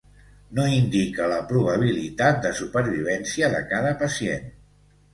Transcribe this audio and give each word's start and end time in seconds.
No 0.59 0.63
indica 0.77 1.27
la 1.33 1.37
probabilitat 1.51 2.41
de 2.49 2.55
supervivència 2.63 3.55
de 3.59 3.65
cada 3.75 3.97
pacient. 4.05 4.55